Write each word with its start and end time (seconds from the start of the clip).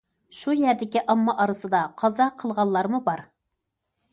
شۇ 0.37 0.53
يەردىكى 0.59 1.03
ئامما 1.13 1.35
ئارىسىدا 1.43 1.81
قازا 2.03 2.27
قىلغانلارمۇ 2.41 3.03
بار. 3.11 3.23